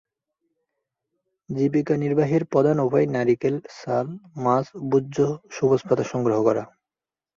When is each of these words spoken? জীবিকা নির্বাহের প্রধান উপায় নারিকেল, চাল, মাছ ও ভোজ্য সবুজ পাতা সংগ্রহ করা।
জীবিকা 1.49 1.95
নির্বাহের 1.97 2.43
প্রধান 2.45 2.77
উপায় 2.79 3.07
নারিকেল, 3.07 3.55
চাল, 3.79 4.07
মাছ 4.43 4.65
ও 4.75 4.89
ভোজ্য 4.91 5.17
সবুজ 5.51 5.81
পাতা 5.87 6.05
সংগ্রহ 6.11 6.37
করা। 6.43 6.63